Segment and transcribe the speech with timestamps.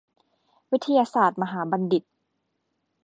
[0.71, 2.03] วิทยาศาสตร์มหาบัณฑิต